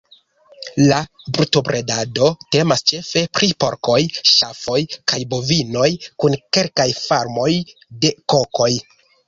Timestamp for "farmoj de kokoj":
7.05-8.73